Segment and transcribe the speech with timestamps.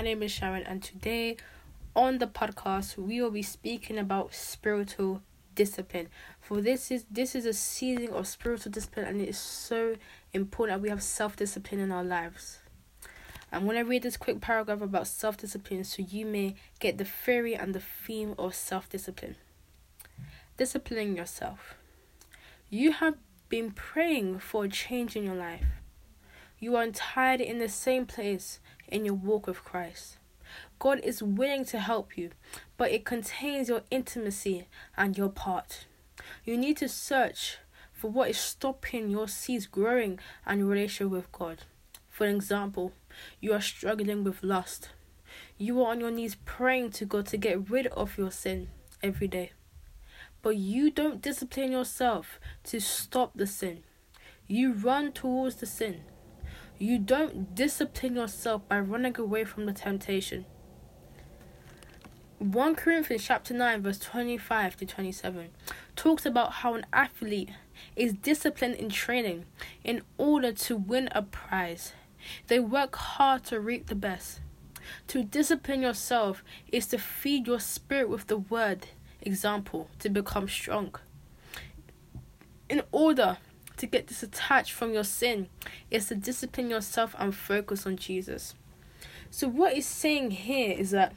[0.00, 1.36] my name is Sharon, and today
[1.94, 5.20] on the podcast we will be speaking about spiritual
[5.54, 6.08] discipline.
[6.40, 9.96] For this is this is a season of spiritual discipline, and it is so
[10.32, 12.60] important that we have self discipline in our lives.
[13.52, 17.04] I'm going to read this quick paragraph about self discipline so you may get the
[17.04, 19.36] theory and the theme of self discipline.
[20.56, 21.74] Disciplining yourself.
[22.70, 23.16] You have
[23.50, 25.66] been praying for a change in your life.
[26.58, 30.18] You are entirely in the same place in your walk with Christ.
[30.78, 32.30] God is willing to help you,
[32.76, 35.86] but it contains your intimacy and your part.
[36.44, 37.58] You need to search
[37.92, 41.64] for what is stopping your seeds growing and your relationship with God.
[42.08, 42.92] For example,
[43.40, 44.90] you are struggling with lust.
[45.58, 48.68] You are on your knees praying to God to get rid of your sin
[49.02, 49.52] every day.
[50.42, 53.84] But you don't discipline yourself to stop the sin.
[54.46, 56.02] You run towards the sin.
[56.82, 60.46] You don't discipline yourself by running away from the temptation.
[62.38, 65.48] 1 Corinthians chapter 9 verse 25 to 27
[65.94, 67.50] talks about how an athlete
[67.96, 69.44] is disciplined in training
[69.84, 71.92] in order to win a prize.
[72.46, 74.40] They work hard to reap the best.
[75.08, 78.86] To discipline yourself is to feed your spirit with the word,
[79.20, 80.94] example, to become strong.
[82.70, 83.36] In order
[83.80, 85.48] to get disattached from your sin
[85.90, 88.54] is to discipline yourself and focus on Jesus.
[89.30, 91.14] So what he's saying here is that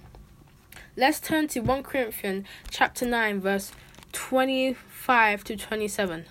[0.96, 3.74] let's turn to 1 Corinthians chapter 9 verse
[4.14, 6.26] 25 to 27.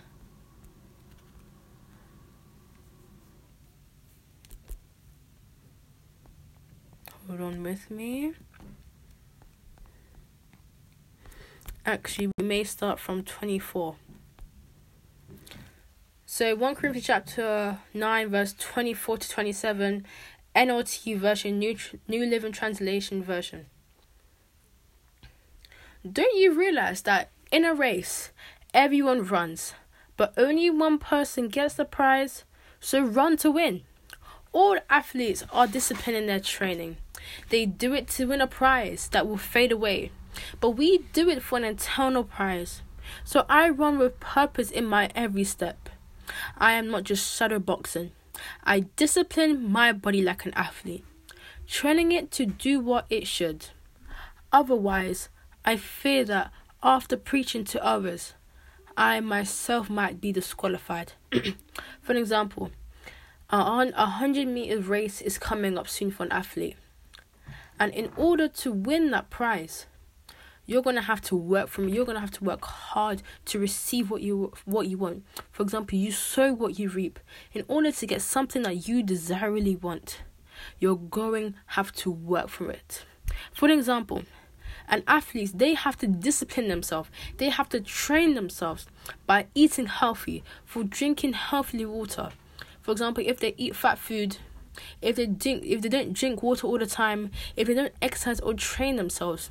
[7.29, 8.33] Hold on with me.
[11.85, 13.97] Actually, we may start from 24.
[16.35, 20.07] So 1 Corinthians chapter 9 verse 24 to 27
[20.57, 21.77] NLT version New
[22.09, 23.67] New Living Translation version.
[26.11, 28.31] Don't you realize that in a race
[28.73, 29.75] everyone runs,
[30.17, 32.45] but only one person gets the prize?
[32.81, 33.83] So run to win.
[34.53, 36.97] All athletes are disciplined in their training.
[37.51, 40.13] They do it to win a prize that will fade away,
[40.63, 42.81] but we do it for an eternal prize.
[43.23, 45.91] So I run with purpose in my every step.
[46.57, 48.13] I am not just shadow boxing.
[48.65, 51.05] I discipline my body like an athlete,
[51.67, 53.67] training it to do what it should.
[54.53, 55.29] Otherwise,
[55.65, 58.35] I fear that after preaching to others,
[58.97, 61.13] I myself might be disqualified.
[62.03, 62.71] for example,
[63.51, 66.77] a 100 meter race is coming up soon for an athlete.
[67.79, 69.87] And in order to win that prize,
[70.67, 74.23] you're gonna have to work from you're gonna have to work hard to receive what
[74.23, 75.25] you what you want.
[75.51, 77.19] For example you sow what you reap
[77.53, 80.23] in order to get something that you desirably want.
[80.79, 83.05] You're going have to work for it.
[83.53, 84.23] For example
[84.89, 87.11] and athletes they have to discipline themselves.
[87.39, 88.87] They have to train themselves
[89.27, 92.31] by eating healthy for drinking healthy water.
[92.83, 94.39] For example if they eat fat food
[95.01, 98.41] if they drink if they don't drink water all the time if they don't exercise
[98.41, 99.51] or train themselves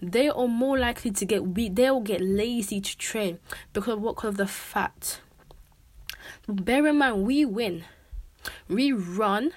[0.00, 1.74] they are more likely to get weak.
[1.74, 3.38] They will get lazy to train
[3.72, 4.16] because of what?
[4.16, 5.20] Because of the fat.
[6.48, 7.84] Bear in mind, we win.
[8.68, 9.52] We run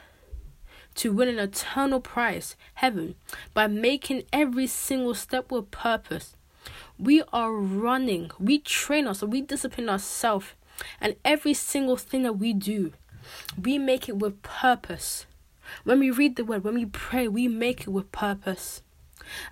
[0.96, 3.16] to win an eternal prize, heaven,
[3.54, 6.36] by making every single step with purpose.
[7.00, 8.32] We are running.
[8.40, 9.32] We train ourselves.
[9.32, 10.48] We discipline ourselves,
[11.02, 12.94] and every single thing that we do,
[13.62, 15.26] we make it with purpose.
[15.84, 18.82] When we read the word, when we pray, we make it with purpose.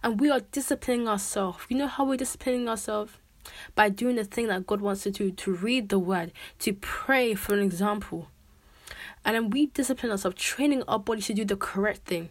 [0.04, 1.66] And we are disciplining ourselves.
[1.70, 3.14] You know how we're disciplining ourselves?
[3.76, 7.34] By doing the thing that God wants to do, to read the word, to pray
[7.34, 8.30] for an example.
[9.26, 12.30] And then we discipline ourselves, training our body to do the correct thing.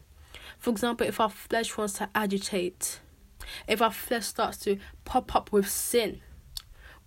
[0.58, 3.00] For example, if our flesh wants to agitate,
[3.66, 6.20] if our flesh starts to pop up with sin,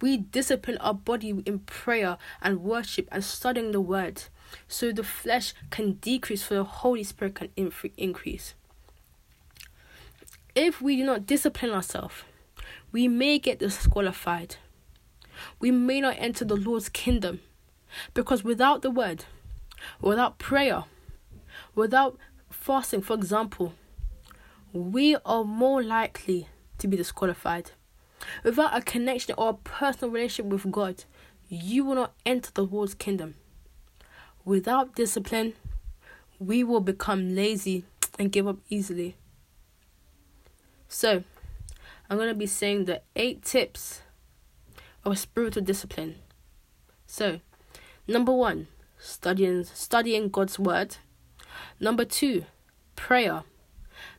[0.01, 4.23] we discipline our body in prayer and worship and studying the word
[4.67, 7.49] so the flesh can decrease, so the Holy Spirit can
[7.95, 8.55] increase
[10.55, 12.23] if we do not discipline ourselves,
[12.91, 14.57] we may get disqualified.
[15.59, 17.41] We may not enter the Lord's kingdom
[18.13, 19.25] because without the word,
[19.99, 20.83] without prayer,
[21.75, 22.17] without
[22.49, 23.73] fasting, for example,
[24.71, 26.47] we are more likely
[26.77, 27.71] to be disqualified.
[28.43, 31.03] Without a connection or a personal relationship with God,
[31.49, 33.35] you will not enter the Lord's kingdom.
[34.45, 35.53] Without discipline,
[36.39, 37.85] we will become lazy
[38.19, 39.15] and give up easily.
[40.93, 41.23] So,
[42.07, 44.03] I'm going to be saying the eight tips
[45.03, 46.17] of spiritual discipline.
[47.07, 47.39] So,
[48.07, 48.67] number one,
[48.99, 50.97] studying studying God's word.
[51.79, 52.45] Number two,
[52.95, 53.41] prayer.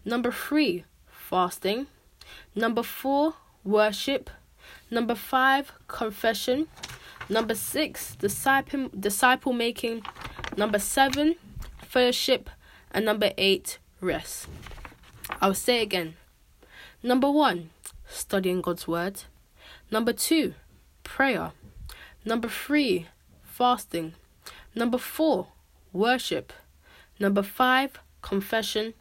[0.04, 1.86] Number three, fasting.
[2.56, 4.28] Number four, worship.
[4.90, 6.66] Number five, confession.
[7.28, 10.02] Number six, disciple disciple making.
[10.56, 11.36] Number seven,
[11.82, 12.50] fellowship.
[12.90, 14.48] And number eight, rest.
[15.40, 16.16] I'll say again.
[17.04, 17.68] Number one,
[18.08, 19.24] studying God's word.
[19.90, 20.54] Number two,
[21.02, 21.52] prayer.
[22.24, 23.08] Number three,
[23.42, 24.14] fasting.
[24.74, 25.48] Number four,
[25.92, 26.50] worship.
[27.20, 28.94] Number five, confession.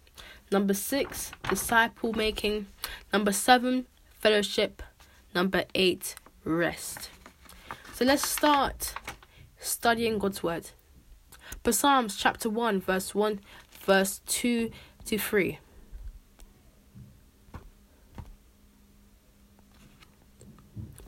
[0.51, 2.67] Number six, disciple making.
[3.13, 3.85] Number seven,
[4.19, 4.83] fellowship.
[5.33, 7.09] Number eight, rest.
[7.93, 8.95] So let's start
[9.59, 10.71] studying God's word.
[11.71, 13.39] Psalms chapter 1, verse 1,
[13.85, 14.71] verse 2
[15.05, 15.59] to 3.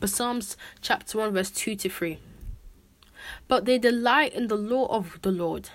[0.08, 2.20] Psalms chapter 1, verse 2 to 3.
[3.48, 5.70] But they delight in the law of the Lord,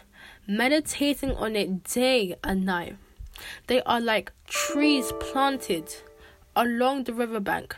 [0.47, 2.97] meditating on it day and night.
[3.67, 5.95] They are like trees planted
[6.55, 7.77] along the riverbank,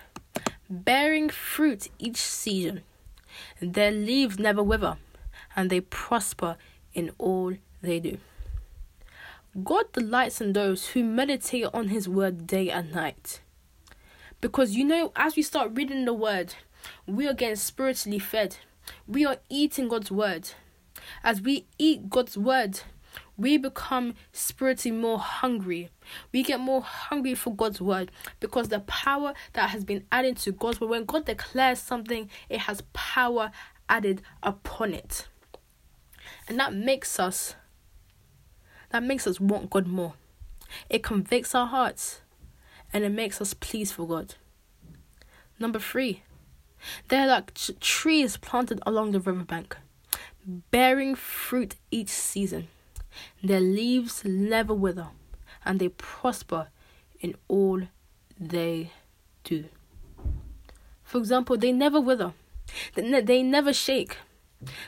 [0.69, 2.83] bearing fruit each season.
[3.61, 4.97] Their leaves never wither,
[5.55, 6.57] and they prosper
[6.95, 8.19] in all they do.
[9.63, 13.41] God delights in those who meditate on His word day and night.
[14.43, 16.57] Because you know, as we start reading the word,
[17.07, 18.57] we are getting spiritually fed.
[19.07, 20.51] We are eating God's word.
[21.23, 22.81] As we eat God's word,
[23.37, 25.91] we become spiritually more hungry.
[26.33, 28.11] We get more hungry for God's word
[28.41, 32.61] because the power that has been added to God's word, when God declares something, it
[32.61, 33.53] has power
[33.89, 35.29] added upon it.
[36.49, 37.55] And that makes us
[38.91, 40.15] that makes us want God more.
[40.91, 42.23] It convicts our hearts
[42.93, 44.35] and it makes us please for God.
[45.59, 46.23] Number three,
[47.09, 49.77] they're like t- trees planted along the riverbank,
[50.71, 52.69] bearing fruit each season.
[53.43, 55.09] Their leaves never wither,
[55.65, 56.69] and they prosper
[57.21, 57.83] in all
[58.39, 58.91] they
[59.45, 59.67] do.
[61.05, 62.33] For example, they never wither,
[62.95, 64.17] they, ne- they never shake.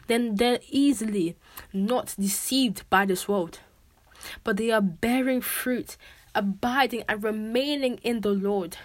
[0.06, 1.36] Then they're easily
[1.72, 3.58] not deceived by this world,
[4.42, 5.96] but they are bearing fruit
[6.34, 8.76] abiding and remaining in the Lord.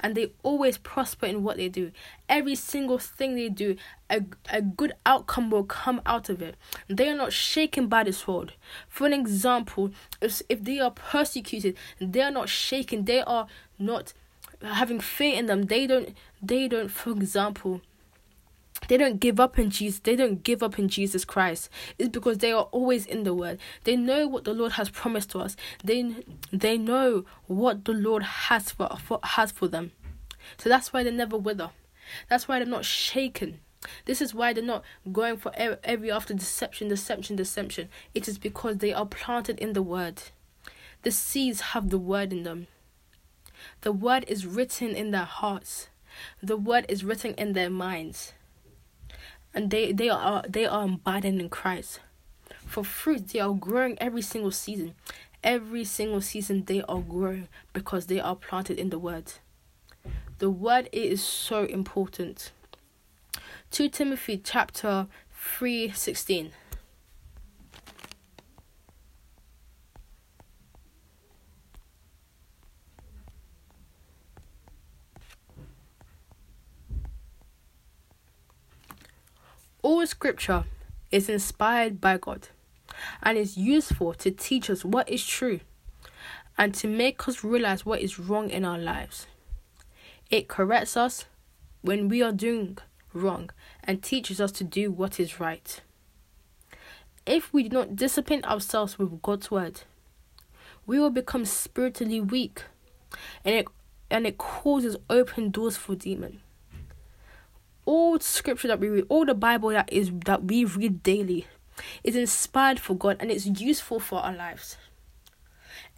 [0.00, 1.92] And they always prosper in what they do.
[2.28, 3.76] Every single thing they do,
[4.10, 6.56] a, a good outcome will come out of it.
[6.88, 8.54] They are not shaken by this world.
[8.88, 13.04] For an example, if, if they are persecuted, they are not shaken.
[13.04, 13.46] They are
[13.78, 14.14] not
[14.62, 15.66] having fear in them.
[15.66, 17.80] They don't, they don't, for example,
[18.86, 20.00] they don't give up in Jesus.
[20.00, 21.68] They don't give up in Jesus Christ.
[21.98, 23.58] It's because they are always in the Word.
[23.84, 25.56] They know what the Lord has promised to us.
[25.82, 26.14] They
[26.52, 29.92] they know what the Lord has for, for has for them.
[30.58, 31.70] So that's why they never wither.
[32.28, 33.60] That's why they're not shaken.
[34.06, 37.88] This is why they're not going for every after deception, deception, deception.
[38.14, 40.22] It is because they are planted in the Word.
[41.02, 42.66] The seeds have the Word in them.
[43.82, 45.88] The Word is written in their hearts.
[46.42, 48.32] The Word is written in their minds
[49.54, 52.00] and they they are they are abiding in Christ.
[52.66, 54.94] For fruit, they are growing every single season.
[55.42, 59.32] Every single season, they are growing because they are planted in the Word.
[60.38, 62.52] The Word is so important.
[63.70, 66.52] 2 Timothy chapter 3 16.
[79.88, 80.64] All scripture
[81.10, 82.48] is inspired by God
[83.22, 85.60] and is useful to teach us what is true
[86.58, 89.28] and to make us realize what is wrong in our lives.
[90.28, 91.24] It corrects us
[91.80, 92.76] when we are doing
[93.14, 93.48] wrong
[93.82, 95.80] and teaches us to do what is right.
[97.24, 99.84] If we do not discipline ourselves with God's word,
[100.84, 102.64] we will become spiritually weak
[103.42, 103.68] and it
[104.10, 106.40] and it causes open doors for demons
[107.88, 111.46] all scripture that we read, all the Bible that is that we read daily,
[112.04, 114.76] is inspired for God and it's useful for our lives.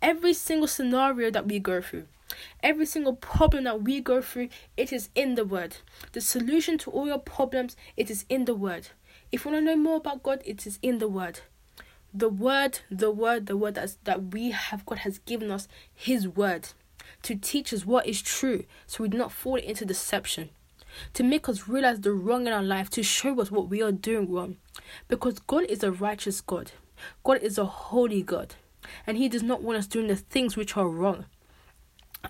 [0.00, 2.06] Every single scenario that we go through,
[2.62, 5.78] every single problem that we go through, it is in the Word.
[6.12, 8.90] The solution to all your problems, it is in the Word.
[9.32, 11.40] If you want to know more about God, it is in the Word.
[12.14, 16.28] The Word, the Word, the Word that, that we have, God has given us His
[16.28, 16.68] Word
[17.23, 20.50] to teach us what is true so we do not fall into deception
[21.14, 23.92] to make us realize the wrong in our life, to show us what we are
[23.92, 24.56] doing wrong.
[25.09, 26.73] Because God is a righteous God,
[27.25, 28.54] God is a holy God,
[29.06, 31.26] and He does not want us doing the things which are wrong.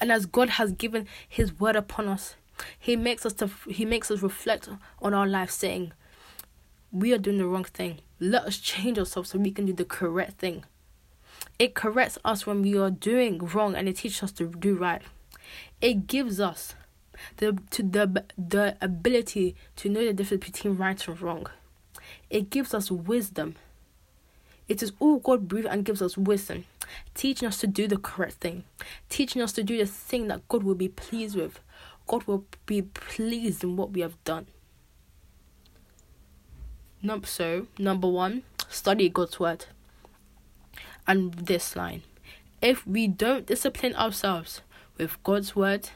[0.01, 2.37] And as God has given His word upon us,
[2.79, 4.69] He makes us to He makes us reflect
[5.01, 5.93] on our life, saying,
[6.93, 8.01] "We are doing the wrong thing.
[8.21, 10.65] Let us change ourselves so we can do the correct thing."
[11.59, 15.03] It corrects us when we are doing wrong and it teaches us to do right.
[15.81, 16.75] It gives us
[17.37, 21.47] the to the the ability to know the difference between right and wrong.
[22.29, 23.57] It gives us wisdom.
[24.69, 26.65] It is all God breathed and gives us wisdom,
[27.15, 28.65] teaching us to do the correct thing,
[29.09, 31.59] teaching us to do the thing that God will be pleased with.
[32.07, 34.47] God will be pleased in what we have done.
[37.25, 39.67] So number one, study God's word.
[41.07, 42.03] And this line,
[42.63, 44.61] if we don't discipline ourselves
[44.99, 45.91] with God's word,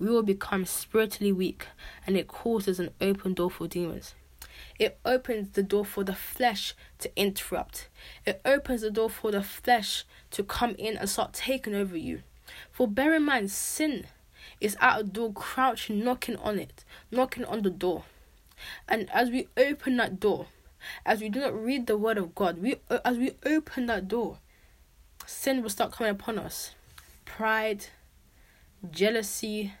[0.00, 1.66] we will become spiritually weak,
[2.06, 4.14] and it causes an open door for demons.
[4.78, 7.88] It opens the door for the flesh to interrupt.
[8.24, 12.22] It opens the door for the flesh to come in and start taking over you.
[12.72, 14.06] For bear in mind, sin
[14.60, 18.04] is at a door, crouching, knocking on it, knocking on the door.
[18.88, 20.46] And as we open that door,
[21.04, 24.38] as we do not read the word of God, we as we open that door,
[25.26, 26.74] sin will start coming upon us.
[27.24, 27.86] Pride,
[28.90, 29.74] jealousy,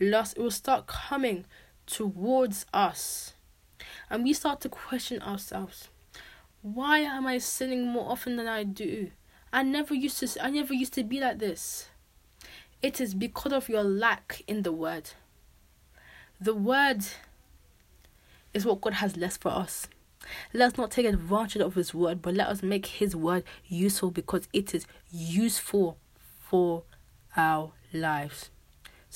[0.00, 1.44] lust, it will start coming
[1.86, 3.34] towards us.
[4.10, 5.88] And we start to question ourselves.
[6.62, 9.10] Why am i sinning more often than i do?
[9.52, 11.88] I never used to i never used to be like this.
[12.82, 15.10] It is because of your lack in the word.
[16.40, 17.04] The word
[18.52, 19.88] is what god has left for us.
[20.52, 24.10] Let us not take advantage of his word but let us make his word useful
[24.10, 25.98] because it is useful
[26.40, 26.82] for
[27.36, 28.50] our lives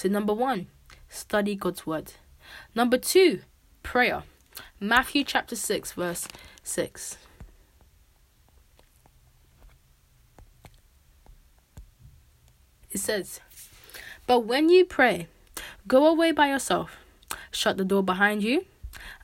[0.01, 0.67] so number one
[1.09, 2.13] study god's word
[2.75, 3.41] number two
[3.83, 4.23] prayer
[4.79, 6.27] Matthew chapter 6, verse
[6.63, 7.19] 6.
[12.91, 13.41] It says,
[14.27, 15.29] But when you pray,
[15.87, 16.97] go away by yourself,
[17.51, 18.67] shut the door behind you,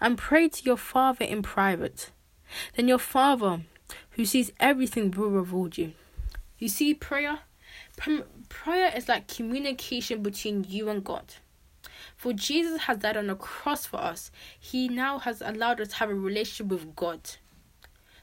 [0.01, 2.11] and pray to your Father in private.
[2.77, 3.63] Then your Father,
[4.11, 5.95] who sees everything, will reward you.
[6.59, 7.41] You see, prayer,
[8.49, 11.35] prayer is like communication between you and God.
[12.17, 14.31] For Jesus has died on the cross for us.
[14.59, 17.21] He now has allowed us to have a relationship with God.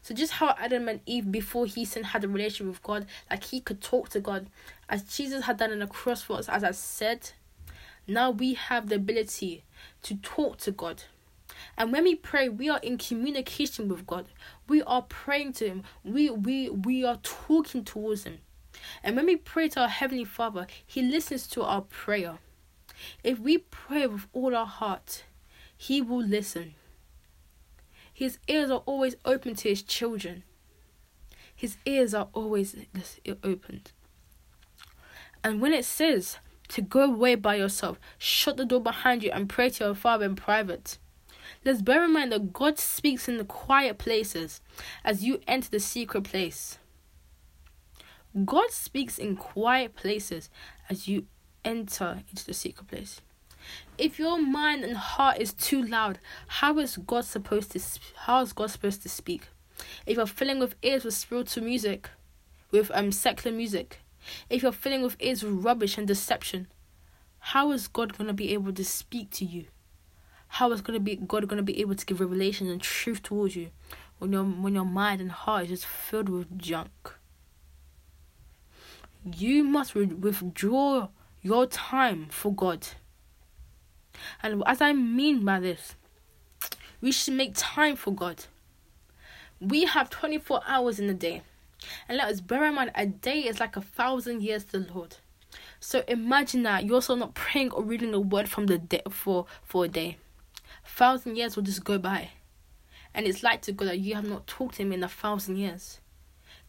[0.02, 3.46] So just how Adam and Eve before he sinned had a relationship with God, like
[3.46, 4.48] he could talk to God,
[4.90, 7.32] as Jesus had done on the cross for us, as I said,
[8.06, 9.64] now we have the ability
[10.04, 11.04] to talk to God.
[11.78, 14.26] And when we pray, we are in communication with God.
[14.68, 15.84] We are praying to Him.
[16.04, 18.40] We we we are talking towards Him.
[19.04, 22.40] And when we pray to our Heavenly Father, He listens to our prayer.
[23.24, 25.24] If we pray with all our heart,
[25.76, 26.76] He will listen.
[28.14, 30.44] His ears are always open to His children.
[31.56, 32.76] His ears are always
[33.44, 33.92] opened.
[35.44, 36.38] And when it says
[36.70, 40.26] to go away by yourself, shut the door behind you, and pray to your Father
[40.26, 40.98] in private,
[41.66, 44.62] let's bear in mind that God speaks in the quiet places
[45.04, 46.80] as you enter the secret place.
[48.46, 50.50] God speaks in quiet places
[50.90, 51.28] as you
[51.64, 53.22] enter into the secret place.
[53.98, 57.82] If your mind and heart is too loud, how is God supposed to
[58.26, 59.50] how is God supposed to speak?
[60.08, 62.10] If you're filling with ears with spiritual music,
[62.72, 64.00] with um secular music,
[64.50, 66.68] if you're filling with ears with rubbish and deception,
[67.38, 69.66] how is God gonna be able to speak to you?
[70.48, 73.70] How is gonna be God gonna be able to give revelation and truth towards you
[74.18, 77.14] when your when your mind and heart is just filled with junk?
[79.26, 81.08] You must withdraw
[81.42, 82.88] your time for God.
[84.42, 85.96] And as I mean by this,
[87.02, 88.46] we should make time for God.
[89.60, 91.42] We have 24 hours in a day.
[92.08, 94.94] And let us bear in mind, a day is like a thousand years to the
[94.94, 95.18] Lord.
[95.80, 99.46] So imagine that you're also not praying or reading a word from the day for,
[99.64, 100.18] for a day.
[100.86, 102.30] A thousand years will just go by.
[103.14, 105.58] And it's like to God that you have not talked to Him in a thousand
[105.58, 106.00] years.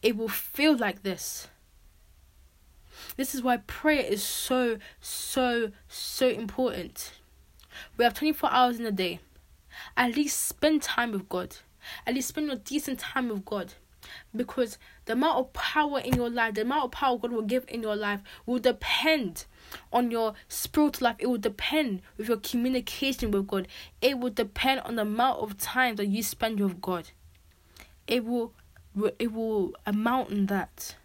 [0.01, 1.47] It will feel like this.
[3.17, 7.13] This is why prayer is so, so, so important.
[7.97, 9.19] We have 24 hours in a day.
[9.97, 11.57] At least spend time with God.
[12.07, 13.73] At least spend a decent time with God.
[14.35, 17.65] Because the amount of power in your life, the amount of power God will give
[17.67, 19.45] in your life will depend
[19.91, 21.15] on your spiritual life.
[21.19, 23.67] It will depend with your communication with God.
[24.01, 27.09] It will depend on the amount of time that you spend with God.
[28.07, 28.53] It will
[29.19, 30.95] it will amount in that.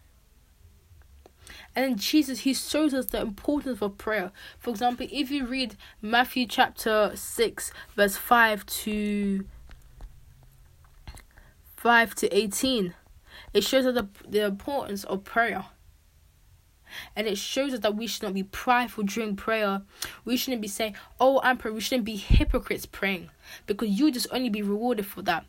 [1.75, 4.31] And Jesus, he shows us the importance of prayer.
[4.59, 9.45] For example, if you read Matthew chapter 6, verse 5 to
[11.77, 12.93] 5 to 18,
[13.53, 15.65] it shows us the, the importance of prayer.
[17.15, 19.81] And it shows us that we should not be prideful during prayer.
[20.25, 21.75] We shouldn't be saying, Oh, I'm praying.
[21.75, 23.29] We shouldn't be hypocrites praying.
[23.65, 25.45] Because you just only be rewarded for that.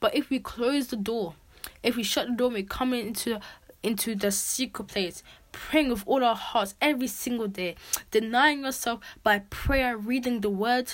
[0.00, 1.34] But if we close the door,
[1.82, 3.40] if we shut the door and we come into
[3.86, 7.76] into the secret place, praying with all our hearts every single day,
[8.10, 10.92] denying yourself by prayer, reading the word,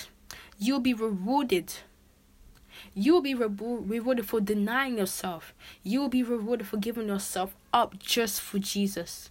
[0.58, 1.72] you'll be rewarded.
[2.94, 5.54] You will be rewarded for denying yourself.
[5.82, 9.30] You will be rewarded for giving yourself up just for Jesus.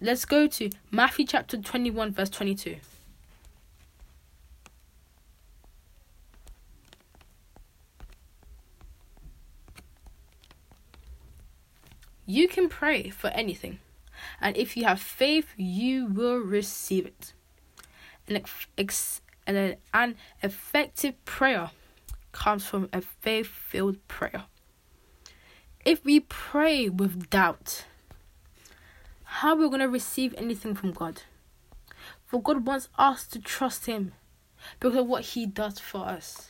[0.00, 2.76] Let's go to Matthew chapter 21, verse 22.
[12.30, 13.80] You can pray for anything,
[14.40, 17.32] and if you have faith, you will receive it.
[18.28, 18.44] An,
[18.78, 21.72] ex- an, an effective prayer
[22.30, 24.44] comes from a faith filled prayer.
[25.84, 27.86] If we pray with doubt,
[29.24, 31.22] how are we going to receive anything from God?
[32.26, 34.12] For God wants us to trust Him
[34.78, 36.49] because of what He does for us.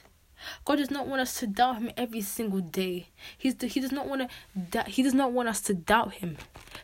[0.65, 3.09] God does not want us to doubt him every single day.
[3.37, 4.31] He's the, he does not want
[4.73, 6.37] to he does not want us to doubt him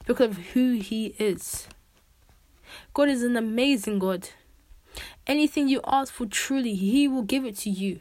[0.07, 1.69] because of who he is.
[2.95, 4.31] God is an amazing God.
[5.27, 8.01] Anything you ask for truly, he will give it to you.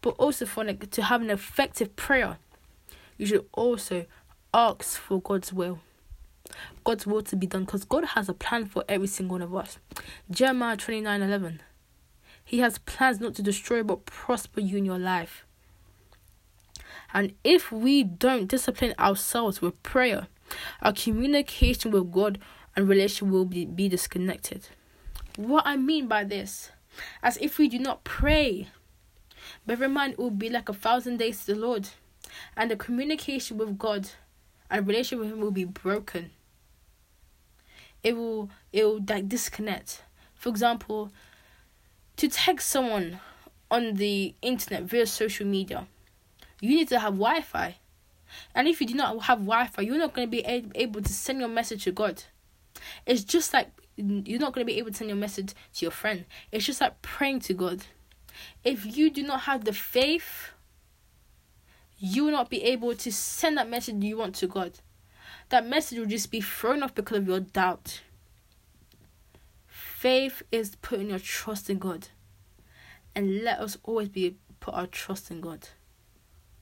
[0.00, 2.38] But also for to have an effective prayer,
[3.16, 4.06] you should also
[4.52, 5.80] ask for God's will.
[6.84, 9.54] God's will to be done because God has a plan for every single one of
[9.54, 9.78] us.
[10.30, 11.60] Jeremiah 29 11.
[12.48, 15.44] He has plans not to destroy but prosper you in your life.
[17.12, 20.28] And if we don't discipline ourselves with prayer,
[20.80, 22.38] our communication with God
[22.74, 24.66] and relation will be, be disconnected.
[25.36, 26.70] What I mean by this,
[27.22, 28.68] as if we do not pray,
[29.66, 31.90] bear in mind it will be like a thousand days to the Lord,
[32.56, 34.08] and the communication with God
[34.70, 36.30] and relation with Him will be broken.
[38.02, 40.02] It will it will like disconnect.
[40.34, 41.12] For example,
[42.18, 43.20] to text someone
[43.70, 45.86] on the internet via social media,
[46.60, 47.76] you need to have Wi Fi.
[48.54, 51.12] And if you do not have Wi Fi, you're not going to be able to
[51.12, 52.24] send your message to God.
[53.06, 55.90] It's just like you're not going to be able to send your message to your
[55.90, 56.24] friend.
[56.52, 57.84] It's just like praying to God.
[58.64, 60.50] If you do not have the faith,
[61.98, 64.78] you will not be able to send that message you want to God.
[65.48, 68.02] That message will just be thrown off because of your doubt.
[69.66, 72.08] Faith is putting your trust in God.
[73.18, 75.70] And let us always be put our trust in God.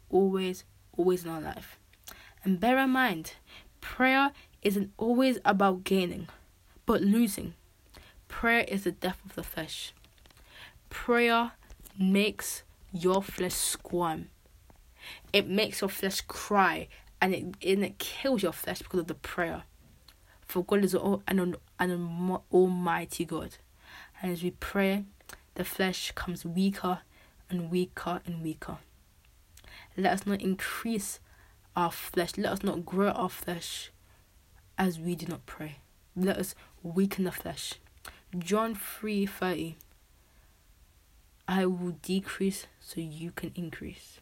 [0.09, 0.65] Always,
[0.97, 1.79] always in our life.
[2.43, 3.35] And bear in mind,
[3.83, 6.29] prayer isn't always about gaining,
[6.87, 7.53] but losing.
[8.29, 9.93] Prayer is the death of the flesh.
[10.89, 11.53] Prayer
[11.99, 14.29] makes your flesh squirm.
[15.35, 16.89] It makes your flesh cry
[17.21, 19.65] and it, and it kills your flesh because of the prayer.
[20.47, 23.59] For God is an, an, an almighty God.
[24.23, 25.05] And as we pray,
[25.57, 27.01] the flesh comes weaker
[27.51, 28.79] and weaker and weaker.
[29.97, 31.21] Let us not increase
[31.75, 32.37] our flesh.
[32.37, 33.91] Let us not grow our flesh
[34.79, 35.79] as we do not pray.
[36.15, 37.75] Let us weaken the flesh.
[38.39, 39.77] John 3 30.
[41.49, 44.21] I will decrease so you can increase.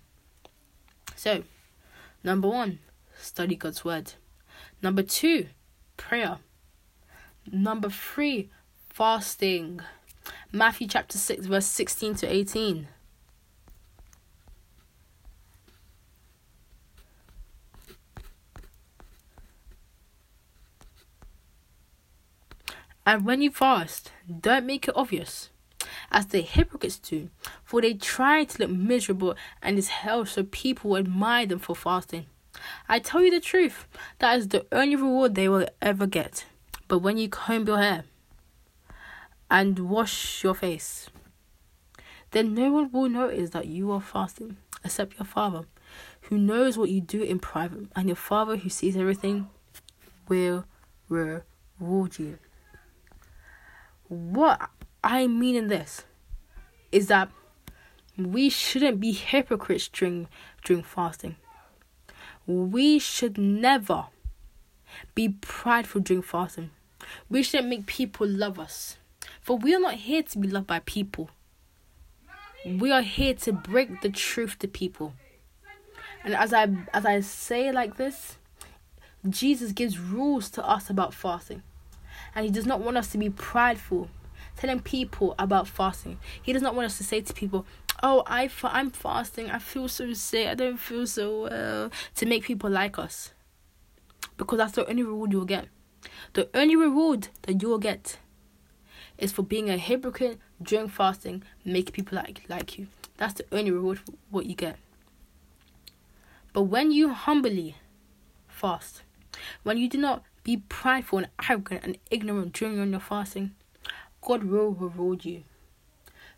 [1.16, 1.44] So,
[2.22, 2.80] number one,
[3.18, 4.12] study God's word.
[4.82, 5.46] Number two,
[5.96, 6.38] prayer.
[7.50, 8.50] Number three,
[8.90, 9.80] fasting.
[10.54, 12.86] Matthew chapter 6, verse 16 to 18.
[23.04, 25.50] And when you fast, don't make it obvious,
[26.12, 27.30] as the hypocrites do,
[27.64, 31.74] for they try to look miserable and is held so people will admire them for
[31.74, 32.26] fasting.
[32.88, 33.88] I tell you the truth,
[34.20, 36.44] that is the only reward they will ever get.
[36.86, 38.04] But when you comb your hair
[39.54, 41.08] and wash your face,
[42.32, 45.62] then no one will notice that you are fasting except your Father,
[46.22, 49.48] who knows what you do in private, and your Father, who sees everything,
[50.28, 50.64] will
[51.08, 52.38] reward you.
[54.08, 54.70] What
[55.04, 56.02] I mean in this
[56.90, 57.30] is that
[58.18, 60.26] we shouldn't be hypocrites during
[60.64, 61.36] during fasting
[62.46, 64.06] we should never
[65.14, 66.70] be prideful during fasting.
[67.28, 68.96] We shouldn't make people love us.
[69.44, 71.28] For we are not here to be loved by people.
[72.64, 75.12] We are here to break the truth to people.
[76.24, 78.38] And as I as I say like this,
[79.28, 81.62] Jesus gives rules to us about fasting.
[82.34, 84.08] And he does not want us to be prideful,
[84.56, 86.18] telling people about fasting.
[86.42, 87.66] He does not want us to say to people,
[88.02, 92.26] oh I fa- I'm fasting I feel so sick I don't feel so well to
[92.26, 93.32] make people like us
[94.38, 95.68] because that's the only reward you'll get
[96.32, 98.18] the only reward that you'll get
[99.18, 103.70] is for being a hypocrite during fasting make people like like you that's the only
[103.70, 104.76] reward for what you get
[106.54, 107.74] But when you humbly
[108.46, 109.02] fast,
[109.64, 113.56] when you do not be prideful and arrogant and ignorant during your fasting,
[114.22, 115.42] God will reward you.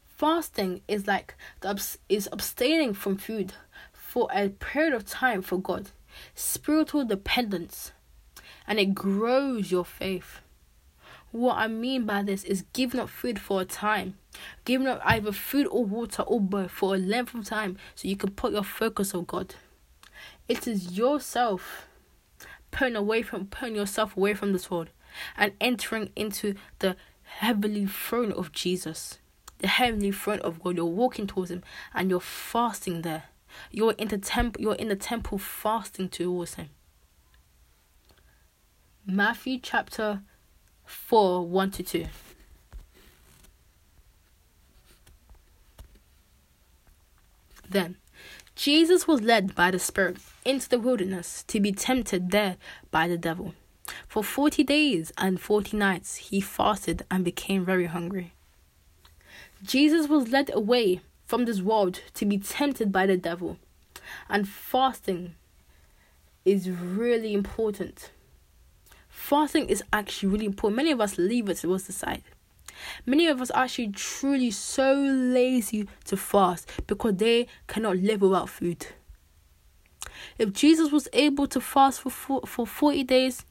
[0.06, 3.52] Fasting is like the, is abstaining from food
[3.92, 5.90] for a period of time for God,
[6.34, 7.92] spiritual dependence,
[8.66, 10.40] and it grows your faith.
[11.36, 14.14] What I mean by this is giving up food for a time,
[14.64, 18.16] giving up either food or water or both for a length of time so you
[18.16, 19.54] can put your focus on God.
[20.48, 21.88] It is yourself
[22.70, 24.88] putting away from putting yourself away from this world
[25.36, 29.18] and entering into the heavenly throne of Jesus,
[29.58, 30.76] the heavenly throne of God.
[30.76, 33.24] You're walking towards Him and you're fasting there.
[33.70, 34.62] You're in the temple.
[34.62, 36.70] You're in the temple fasting towards Him.
[39.04, 40.22] Matthew chapter
[40.86, 42.06] 4 1 to 2.
[47.68, 47.96] Then
[48.54, 52.56] Jesus was led by the Spirit into the wilderness to be tempted there
[52.90, 53.54] by the devil.
[54.08, 58.32] For forty days and forty nights he fasted and became very hungry.
[59.62, 63.58] Jesus was led away from this world to be tempted by the devil,
[64.28, 65.34] and fasting
[66.44, 68.10] is really important.
[69.26, 70.76] Fasting is actually really important.
[70.76, 72.22] Many of us leave it towards the side.
[73.04, 78.48] Many of us are actually truly so lazy to fast because they cannot live without
[78.48, 78.86] food.
[80.38, 83.44] If Jesus was able to fast for for 40 days,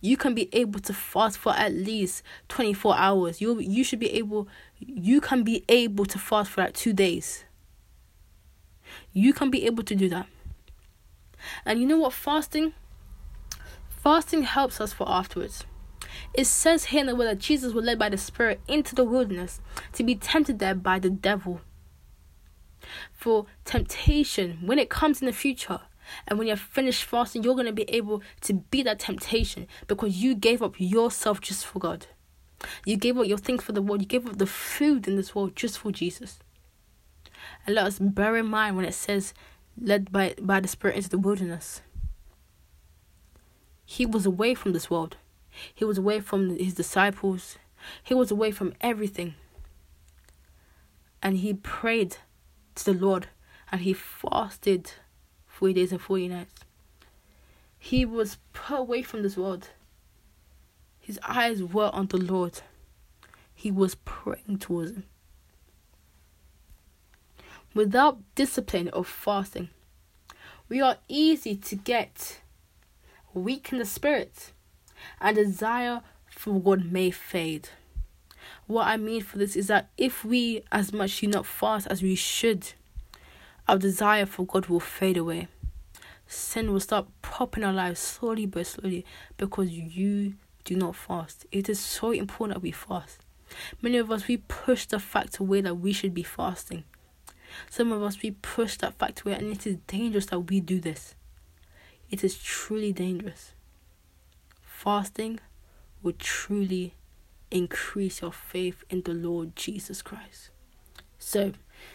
[0.00, 3.40] you can be able to fast for at least 24 hours.
[3.40, 4.48] You you should be able
[4.80, 7.44] you can be able to fast for like 2 days.
[9.12, 10.26] You can be able to do that.
[11.64, 12.74] And you know what fasting
[14.02, 15.64] Fasting helps us for afterwards.
[16.34, 19.04] It says here in the word that Jesus was led by the Spirit into the
[19.04, 19.60] wilderness
[19.92, 21.60] to be tempted there by the devil.
[23.12, 25.82] For temptation, when it comes in the future,
[26.26, 30.16] and when you're finished fasting, you're going to be able to beat that temptation because
[30.16, 32.08] you gave up yourself just for God.
[32.84, 34.02] You gave up your things for the world.
[34.02, 36.40] You gave up the food in this world just for Jesus.
[37.66, 39.32] And let us bear in mind when it says,
[39.80, 41.82] led by, by the Spirit into the wilderness.
[43.92, 45.18] He was away from this world.
[45.74, 47.58] He was away from his disciples.
[48.02, 49.34] He was away from everything.
[51.22, 52.16] And he prayed
[52.76, 53.26] to the Lord
[53.70, 54.92] and he fasted
[55.46, 56.54] 40 days and 40 nights.
[57.78, 59.68] He was put away from this world.
[60.98, 62.62] His eyes were on the Lord.
[63.54, 65.04] He was praying towards him.
[67.74, 69.68] Without discipline of fasting,
[70.70, 72.40] we are easy to get
[73.34, 74.52] weak in the spirit,
[75.20, 77.68] and desire for God may fade.
[78.66, 82.02] What I mean for this is that if we as much do not fast as
[82.02, 82.72] we should,
[83.68, 85.48] our desire for God will fade away.
[86.26, 89.04] Sin will start popping our lives slowly but slowly
[89.36, 91.46] because you do not fast.
[91.52, 93.20] It is so important that we fast.
[93.82, 96.84] Many of us we push the fact away that we should be fasting.
[97.68, 100.80] Some of us we push that fact away and it is dangerous that we do
[100.80, 101.14] this.
[102.12, 103.52] It is truly dangerous.
[104.62, 105.40] Fasting
[106.02, 106.92] will truly
[107.50, 110.50] increase your faith in the Lord Jesus Christ.
[111.18, 111.52] So,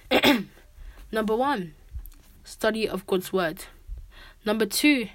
[1.12, 1.76] number one,
[2.44, 3.66] study of God's Word.
[4.44, 5.10] Number two,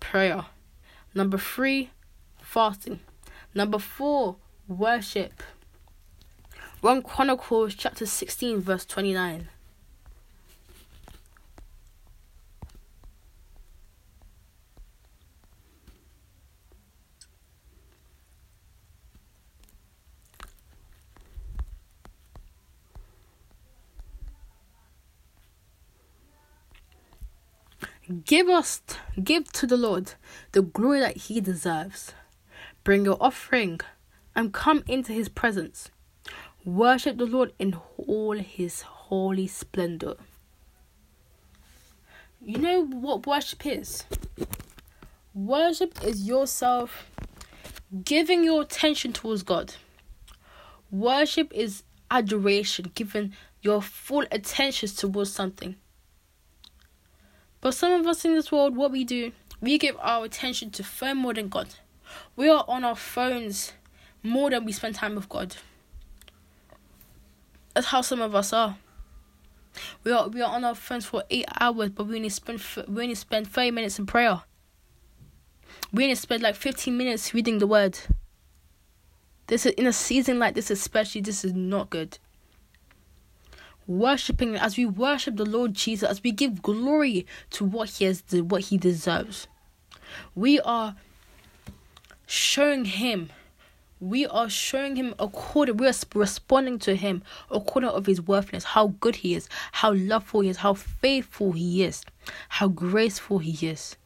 [0.00, 0.46] prayer.
[1.14, 1.90] Number three,
[2.42, 2.98] fasting.
[3.54, 5.40] Number four, worship.
[6.80, 9.48] 1 Chronicles chapter 16, verse 29.
[28.28, 28.82] Give us,
[29.24, 30.12] give to the Lord
[30.52, 32.12] the glory that He deserves.
[32.84, 33.80] Bring your offering
[34.36, 35.90] and come into His presence.
[36.62, 40.16] Worship the Lord in all His holy splendor.
[42.44, 44.04] You know what worship is?
[45.32, 47.10] Worship is yourself
[48.04, 49.72] giving your attention towards God.
[50.90, 55.76] Worship is adoration, giving your full attention towards something.
[57.60, 60.84] But some of us in this world, what we do, we give our attention to
[60.84, 61.74] phone more than God.
[62.36, 63.72] We are on our phones
[64.22, 65.56] more than we spend time with God.
[67.74, 68.76] That's how some of us are.
[70.02, 73.02] We are we are on our phones for eight hours, but we only spend we
[73.02, 74.42] only spend thirty minutes in prayer.
[75.92, 77.98] We only spend like fifteen minutes reading the Word.
[79.46, 81.20] This is in a season like this, especially.
[81.20, 82.18] This is not good.
[83.88, 88.22] Worshipping as we worship the Lord Jesus, as we give glory to what He has,
[88.30, 89.48] what He deserves,
[90.34, 90.94] we are
[92.26, 93.30] showing Him.
[94.00, 98.94] We are showing him according we are responding to him according of his worthiness how
[99.00, 102.04] good he is how loveful he is how faithful he is
[102.48, 103.96] how graceful he is.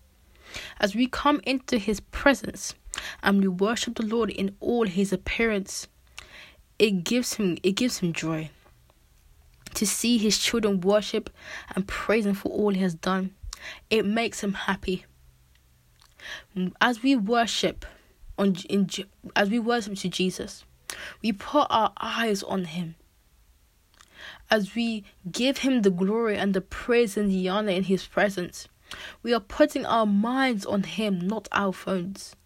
[0.81, 2.75] As we come into his presence
[3.23, 5.89] and we worship the lord in all his appearance
[6.79, 8.49] it gives him it gives him joy
[9.75, 11.31] to see his children worship
[11.75, 13.35] and praise him for all he has done
[13.91, 15.05] it makes him happy
[16.81, 17.85] as we worship
[18.39, 18.89] on in
[19.37, 20.65] as we worship to Jesus,
[21.23, 22.97] we put our eyes on him.
[24.51, 28.69] As we give him the glory and the praise and the honor in his presence,
[29.23, 32.37] we are putting our minds on him, not our phones.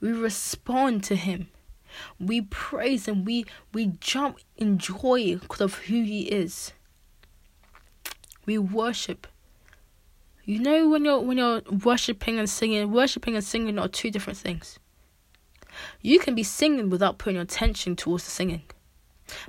[0.00, 1.48] We respond to him.
[2.18, 3.24] We praise him.
[3.24, 6.72] We we jump in joy because of who he is.
[8.46, 9.26] We worship.
[10.44, 14.38] You know when you're when you're worshiping and singing, worshiping and singing are two different
[14.38, 14.78] things.
[16.00, 18.62] You can be singing without putting your attention towards the singing.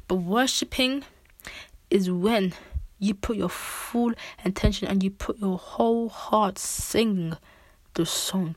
[0.08, 1.04] But worshipping
[1.90, 2.54] is when
[3.00, 4.14] you put your full
[4.46, 7.38] attention and you put your whole heart singing
[7.96, 8.56] the song.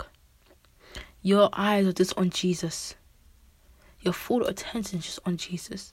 [1.22, 2.94] Your eyes are just on Jesus.
[4.06, 5.92] Your full attention just on Jesus.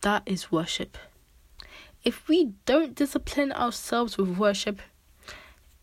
[0.00, 0.96] That is worship.
[2.02, 4.80] If we don't discipline ourselves with worship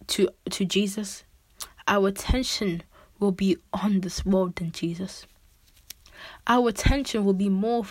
[0.08, 1.23] to to Jesus,
[1.88, 2.81] our attention
[3.19, 5.27] will be on this world than Jesus.
[6.47, 7.86] Our attention will be more,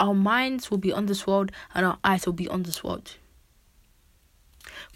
[0.00, 3.16] our minds will be on this world, and our eyes will be on this world.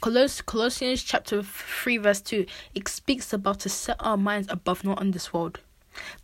[0.00, 4.98] Coloss- Colossians chapter 3, verse 2, it speaks about to set our minds above, not
[4.98, 5.60] on this world.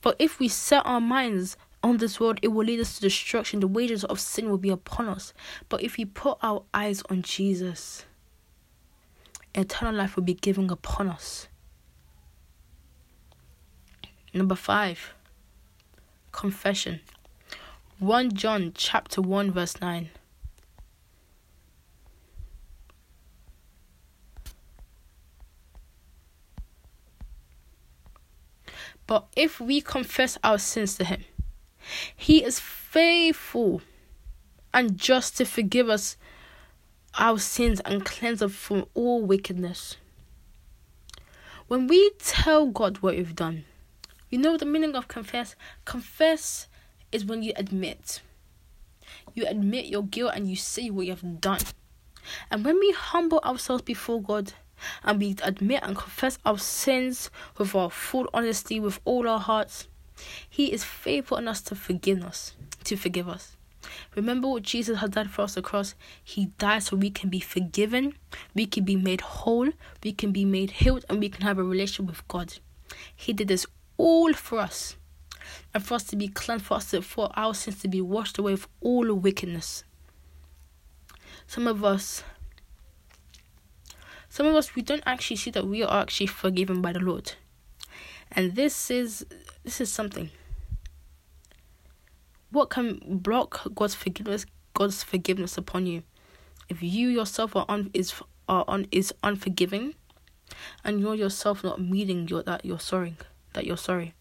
[0.01, 3.61] But if we set our minds on this world, it will lead us to destruction.
[3.61, 5.33] The wages of sin will be upon us.
[5.69, 8.07] But if we put our eyes on Jesus,
[9.55, 11.49] eternal life will be given upon us.
[14.33, 15.15] Number five,
[16.33, 17.01] confession.
[18.01, 20.11] 1 John chapter 1 verse 9.
[29.15, 31.23] But if we confess our sins to him,
[32.17, 33.81] he is faithful
[34.73, 36.17] and just to forgive us
[37.17, 39.99] our sins and cleanse us from all wickedness.
[41.69, 43.67] When we tell God what we've done,
[44.31, 45.55] you know the meaning of confess?
[45.85, 46.67] Confess
[47.13, 48.21] is when you admit.
[49.33, 51.61] You admit your guilt and you say what you have done.
[52.51, 54.55] And when we humble ourselves before God
[55.03, 59.89] and we admit and confess our sins with our full honesty, with all our hearts,
[60.49, 62.55] He is faithful enough to forgive us.
[62.85, 63.57] To forgive us.
[64.15, 65.95] Remember what Jesus has done for us across.
[66.23, 68.15] He died so we can be forgiven,
[68.55, 69.71] we can be made whole,
[70.03, 72.55] we can be made healed, and we can have a relationship with God.
[73.15, 73.67] He did this
[73.97, 74.97] all for us
[75.73, 78.39] and for us to be cleansed, for us to, for our sins to be washed
[78.39, 79.85] away of all wickedness.
[81.47, 82.25] Some of us,
[84.35, 87.35] some of us, we don't actually see that we are actually forgiven by the Lord,
[88.33, 89.25] and this is
[89.63, 90.31] this is something.
[92.51, 94.45] What can block God's forgiveness?
[94.75, 96.03] God's forgiveness upon you,
[96.69, 98.13] if you yourself are on is
[98.49, 99.95] are on is unforgiving,
[100.83, 103.15] and you're yourself not meeting your that you're sorry
[103.53, 104.15] that you're sorry.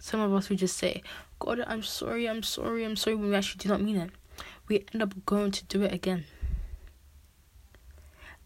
[0.00, 1.04] Some of us we just say,
[1.38, 4.10] God, I'm sorry, I'm sorry, I'm sorry, when we actually do not mean it.
[4.66, 6.24] We end up going to do it again.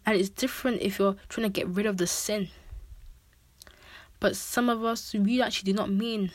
[0.07, 2.49] And it's different if you're trying to get rid of the sin.
[4.21, 6.31] But some of us, we actually do not mean,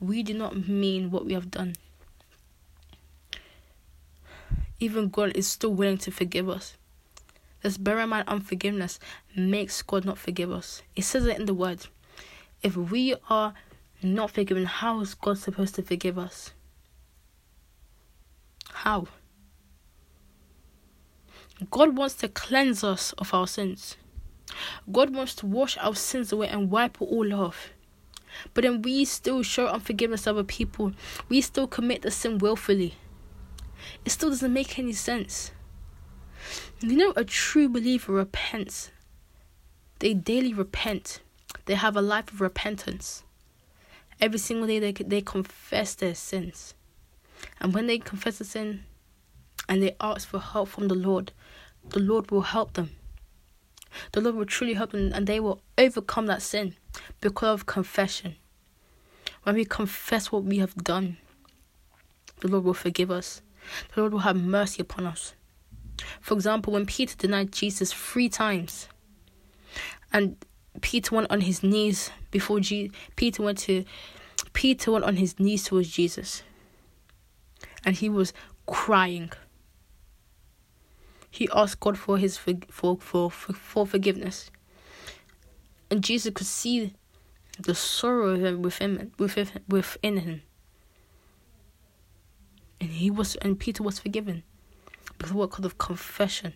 [0.00, 1.76] we do not mean what we have done.
[4.80, 6.74] Even God is still willing to forgive us.
[7.62, 8.98] This bear in mind unforgiveness
[9.34, 10.82] makes God not forgive us.
[10.94, 11.86] It says it in the word.
[12.62, 13.54] If we are
[14.02, 16.52] not forgiven, how is God supposed to forgive us?
[18.70, 19.08] How?
[21.70, 23.96] God wants to cleanse us of our sins.
[24.92, 27.70] God wants to wash our sins away and wipe it all off.
[28.52, 30.92] But then we still show unforgiveness to other people.
[31.28, 32.94] We still commit the sin willfully.
[34.04, 35.52] It still doesn't make any sense.
[36.80, 38.90] You know, a true believer repents.
[39.98, 41.20] They daily repent.
[41.64, 43.24] They have a life of repentance.
[44.20, 46.74] Every single day they they confess their sins.
[47.60, 48.84] And when they confess the sin
[49.68, 51.32] and they ask for help from the Lord,
[51.90, 52.90] the Lord will help them.
[54.12, 56.74] The Lord will truly help them and they will overcome that sin
[57.20, 58.36] because of confession.
[59.42, 61.18] When we confess what we have done,
[62.40, 63.42] the Lord will forgive us.
[63.94, 65.34] The Lord will have mercy upon us.
[66.20, 68.88] For example, when Peter denied Jesus three times,
[70.12, 70.36] and
[70.80, 73.84] Peter went on his knees before Jesus, Peter went to
[74.52, 76.42] Peter went on his knees towards Jesus,
[77.84, 78.32] and he was
[78.66, 79.30] crying.
[81.36, 84.50] He asked God for his for for for, for forgiveness,
[85.90, 86.94] and Jesus could see
[87.60, 90.42] the sorrow within within within him,
[92.80, 94.44] and he was and Peter was forgiven
[95.18, 96.54] because of what kind of confession.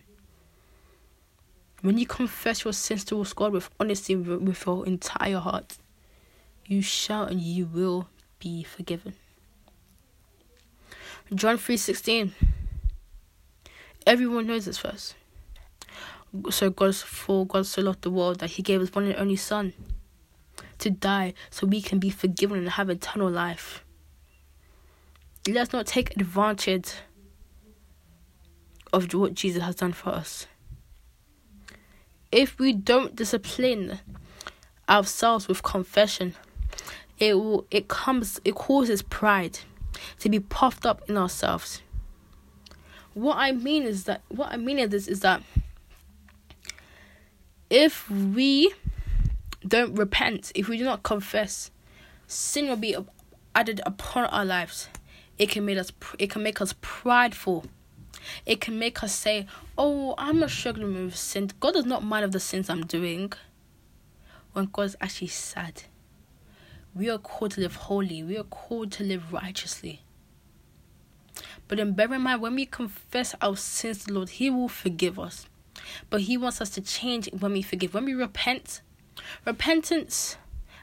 [1.81, 5.77] When you confess your sins to God with honesty with your entire heart,
[6.65, 9.13] you shall and you will be forgiven.
[11.35, 12.33] John 3:16
[14.05, 15.13] Everyone knows this verse.
[16.49, 19.35] So God's for God so loved the world that he gave his one and only
[19.35, 19.73] son
[20.79, 23.83] to die so we can be forgiven and have eternal life.
[25.47, 26.93] Let's not take advantage
[28.93, 30.47] of what Jesus has done for us.
[32.31, 33.99] If we don't discipline
[34.87, 36.35] ourselves with confession,
[37.19, 39.59] it will it comes it causes pride
[40.19, 41.81] to be puffed up in ourselves.
[43.13, 45.43] What I mean is that what I mean is this is that
[47.69, 48.73] if we
[49.67, 51.71] don't repent, if we do not confess,
[52.27, 52.95] sin will be
[53.55, 54.87] added upon our lives.
[55.37, 57.65] It can make us it can make us prideful.
[58.45, 59.47] It can make us say,
[59.77, 61.49] "Oh, I'm not struggling with sin.
[61.59, 63.33] God does not mind of the sins I'm doing."
[64.53, 65.83] When God's actually sad.
[66.93, 68.21] We are called to live holy.
[68.21, 70.01] We are called to live righteously.
[71.71, 75.45] But then bear in mind, when we confess our sins Lord, He will forgive us.
[76.09, 77.93] But He wants us to change when we forgive.
[77.93, 78.81] When we repent,
[79.45, 80.35] repentance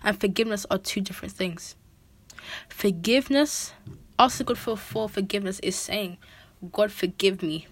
[0.02, 1.76] and forgiveness are two different things.
[2.70, 3.74] Forgiveness,
[4.18, 6.16] asking God for, for forgiveness, is saying,
[6.72, 7.66] God, forgive me.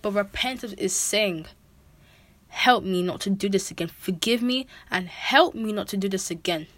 [0.00, 1.44] But repentance is saying,
[2.48, 3.88] help me not to do this again.
[3.88, 6.68] Forgive me and help me not to do this again.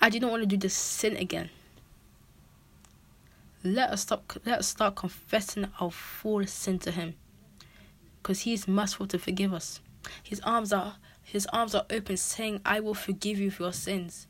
[0.00, 1.50] I do not want to do this sin again.
[3.62, 7.14] Let us stop let us start confessing our full sin to him.
[8.22, 9.80] Because he is merciful to forgive us.
[10.22, 14.26] His arms are his arms are open saying, I will forgive you for your sins.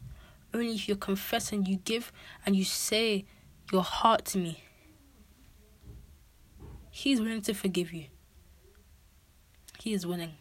[0.52, 2.12] Only if you confess and you give
[2.44, 3.24] and you say
[3.72, 4.62] your heart to me.
[6.90, 8.06] He is willing to forgive you.
[9.78, 10.34] He is willing.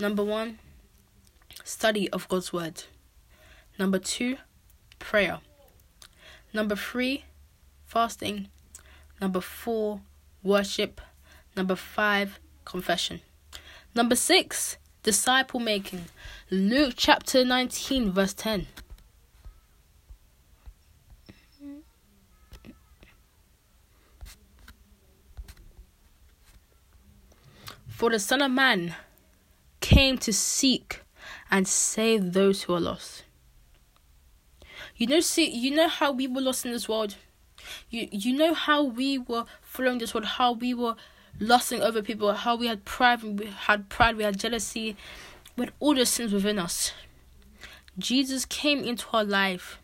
[0.00, 0.58] Number one,
[1.62, 2.84] study of God's word.
[3.78, 4.38] Number two,
[4.98, 5.40] prayer.
[6.52, 7.24] Number three,
[7.90, 8.46] fasting.
[9.20, 10.00] Number four,
[10.44, 11.00] worship.
[11.56, 13.20] Number five, confession.
[13.96, 16.04] Number six, disciple making.
[16.52, 18.68] Luke chapter 19, verse 10.
[27.88, 28.94] For the Son of Man
[29.80, 31.02] came to seek
[31.50, 33.24] and save those who are lost.
[34.96, 37.16] You know, see, you know how we were lost in this world.
[37.90, 40.96] You you know how we were following this world, how we were
[41.38, 44.96] lusting over people, how we had pride, we had pride, we had jealousy,
[45.56, 46.92] we had all the sins within us.
[47.98, 49.78] Jesus came into our life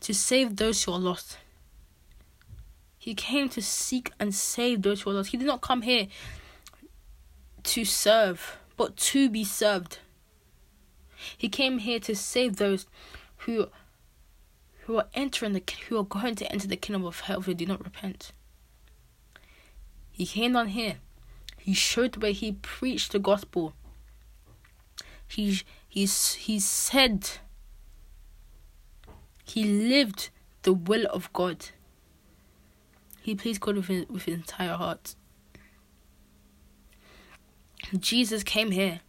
[0.00, 1.38] to save those who are lost.
[2.98, 5.30] He came to seek and save those who are lost.
[5.30, 6.08] He did not come here
[7.64, 9.98] to serve, but to be served.
[11.36, 12.86] He came here to save those
[13.38, 13.68] who
[14.88, 17.52] who are entering the who are going to enter the kingdom of hell if they
[17.52, 18.32] do not repent.
[20.10, 20.96] He came down here.
[21.58, 23.74] He showed the way he preached the gospel.
[25.26, 27.32] He he's he said
[29.44, 30.30] he lived
[30.62, 31.66] the will of God.
[33.20, 35.14] He pleased God with his, with his entire heart.
[37.98, 39.00] Jesus came here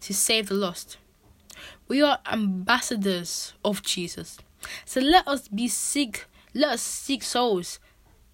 [0.00, 0.98] to save the lost.
[1.86, 4.38] We are ambassadors of Jesus.
[4.84, 7.78] So let us be seek let us seek souls,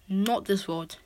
[0.09, 0.97] not this world.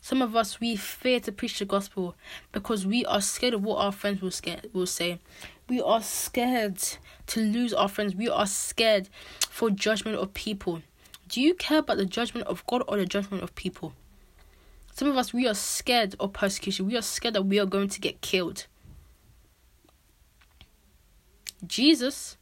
[0.00, 2.14] Some of us we fear to preach the gospel
[2.52, 5.18] because we are scared of what our friends will scared will say.
[5.68, 6.78] We are scared
[7.26, 8.14] to lose our friends.
[8.14, 9.10] We are scared
[9.50, 10.80] for judgment of people.
[11.28, 13.92] Do you care about the judgment of God or the judgment of people?
[14.94, 16.86] Some of us we are scared of persecution.
[16.86, 18.66] We are scared that we are going to get killed.
[21.66, 22.37] Jesus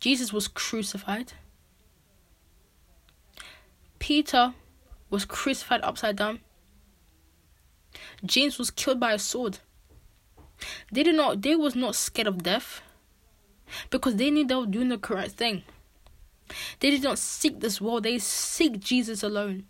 [0.00, 1.34] Jesus was crucified.
[3.98, 4.54] Peter
[5.10, 6.40] was crucified upside down.
[8.24, 9.58] James was killed by a sword.
[10.90, 12.82] They did not they was not scared of death
[13.90, 15.62] because they knew they were doing the correct thing.
[16.80, 19.64] They did not seek this world, they seek Jesus alone.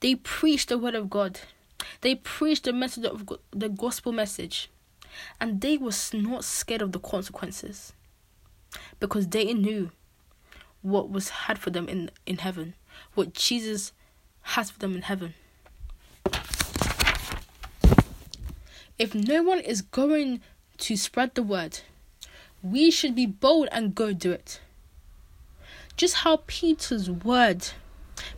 [0.00, 1.40] They preached the word of God.
[2.00, 4.70] They preached the message of the gospel message.
[5.40, 7.92] And they was not scared of the consequences.
[9.00, 9.90] Because they knew
[10.82, 12.74] what was had for them in, in heaven.
[13.14, 13.92] What Jesus
[14.42, 15.34] has for them in heaven.
[18.98, 20.40] If no one is going
[20.78, 21.80] to spread the word,
[22.62, 24.60] we should be bold and go do it.
[25.96, 27.68] Just how Peter's word,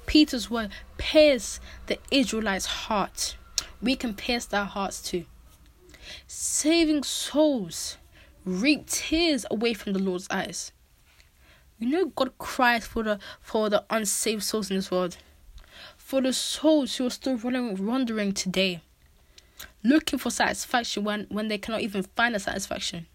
[0.06, 3.36] Peter's word pierced the Israelites' heart,
[3.80, 5.24] we can pierce their hearts too.
[6.26, 7.96] Saving souls
[8.44, 10.72] reap tears away from the Lord's eyes.
[11.78, 15.16] You know God cries for the for the unsaved souls in this world.
[15.96, 18.82] For the souls who are still running wandering today.
[19.84, 23.06] Looking for satisfaction when, when they cannot even find a satisfaction.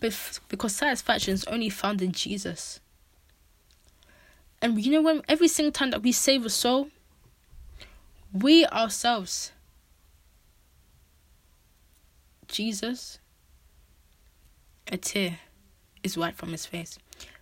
[0.00, 2.80] But because satisfaction is only found in Jesus.
[4.60, 6.88] And you know when every single time that we save a soul,
[8.32, 9.52] we ourselves,
[12.48, 13.18] Jesus,
[14.90, 15.38] a tear
[16.02, 16.98] is wiped from his face.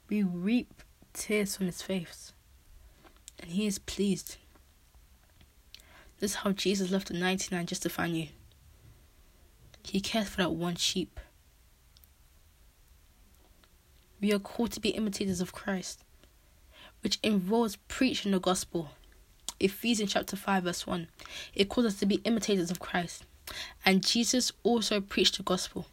[0.08, 0.82] We reap
[1.12, 2.32] tears from his face.
[3.40, 4.36] And he is pleased.
[6.18, 8.28] This is how Jesus left the 99 just to find you.
[9.82, 11.20] He cares for that one sheep.
[14.20, 16.02] We are called to be imitators of Christ,
[17.02, 18.90] which involves preaching the gospel.
[19.60, 21.08] Ephesians chapter 5, verse 1.
[21.54, 23.24] It calls us to be imitators of Christ.
[23.84, 25.86] And Jesus also preached the gospel.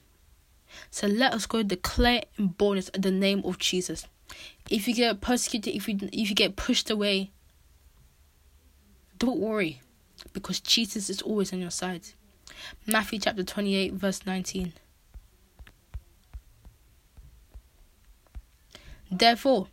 [0.91, 4.05] So let us go declare in boldness the name of Jesus.
[4.69, 7.31] If you get persecuted, if you if you get pushed away,
[9.17, 9.81] don't worry,
[10.33, 12.01] because Jesus is always on your side.
[12.87, 14.73] Matthew chapter 28, verse 19.
[19.11, 19.67] Therefore,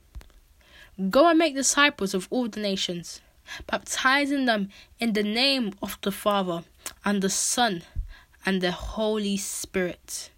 [1.09, 3.23] go and make disciples of all the nations,
[3.67, 6.63] baptizing them in the name of the Father
[7.05, 7.83] and the Son
[8.45, 10.31] and the Holy Spirit.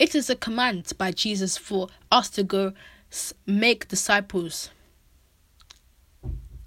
[0.00, 2.72] It is a command by Jesus for us to go
[3.44, 4.70] make disciples.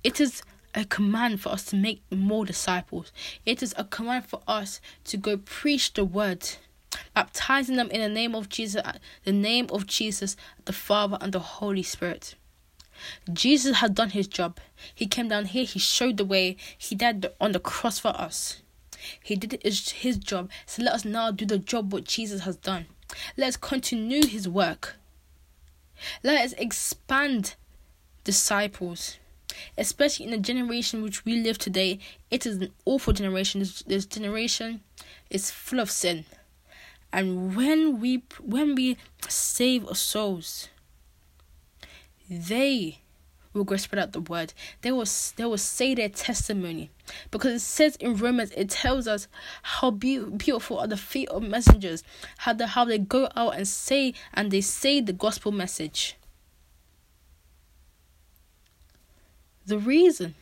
[0.04, 0.44] It is
[0.76, 3.12] a command for us to make more disciples.
[3.44, 6.48] It is a command for us to go preach the word,
[7.16, 11.34] baptizing them in the name of Jesus, uh, the name of Jesus, the Father and
[11.34, 12.36] the Holy Spirit.
[13.34, 14.60] Jesus had done his job.
[14.94, 18.62] He came down here, he showed the way, he died on the cross for us.
[19.24, 20.52] He did his, his job.
[20.68, 22.86] So let us now do the job what Jesus has done.
[23.38, 24.96] Let's continue his work.
[26.24, 27.56] Let us expand
[28.24, 29.18] disciples,
[29.78, 32.00] especially in the generation which we live today.
[32.32, 33.60] It is an awful generation.
[33.60, 34.82] This, this generation
[35.30, 36.26] is full of sin,
[37.12, 38.98] and when we when we
[39.30, 40.70] save our souls,
[42.30, 43.03] they
[43.54, 44.54] will go spread out the word.
[44.82, 46.92] They will they will say their testimony
[47.32, 49.28] because it says in Romans it tells us
[49.62, 52.04] how be- beautiful are the feet of messengers,
[52.38, 56.18] how the how they go out and say and they say the gospel message.
[59.66, 60.36] The reason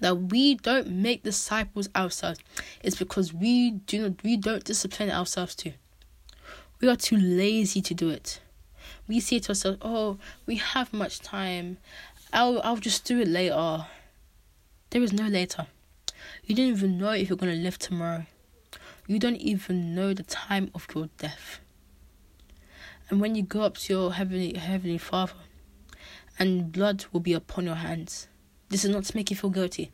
[0.00, 2.40] that we don't make disciples ourselves
[2.82, 5.72] is because we do not we don't discipline ourselves to.
[6.80, 8.40] We are too lazy to do it
[9.08, 11.78] we say to ourselves, "Oh, we have much time.
[12.32, 13.86] I'll I'll just do it later."
[14.90, 15.66] There is no later.
[16.44, 18.26] You don't even know if you're gonna live tomorrow.
[19.06, 21.60] You don't even know the time of your death.
[23.08, 25.34] And when you go up to your heavenly heavenly Father,
[26.38, 28.28] and blood will be upon your hands.
[28.68, 29.92] This is not to make you feel guilty.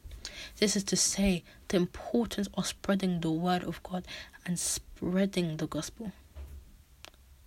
[0.58, 4.06] This is to say the importance of spreading the word of God
[4.46, 6.12] and spreading the gospel.